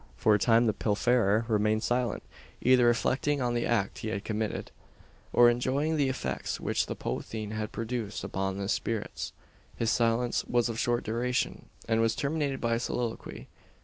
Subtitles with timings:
[0.17, 2.23] For a time the pilferer remained silent;
[2.59, 4.71] either reflecting on the act he had committed,
[5.31, 9.31] or enjoying the effects which the "potheen" had produced upon his spirits.
[9.75, 13.47] His silence was of short duration; and was terminated by a soliloquy.